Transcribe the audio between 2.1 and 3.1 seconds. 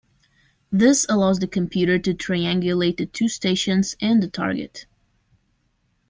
triangulate the